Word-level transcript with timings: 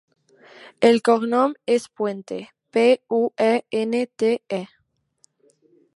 El 0.87 0.95
cognom 1.09 1.53
és 1.75 1.85
Puente: 1.99 2.39
pe, 2.77 2.87
u, 3.21 3.23
e, 3.49 3.53
ena, 3.83 4.03
te, 4.23 4.33
e. 4.61 4.63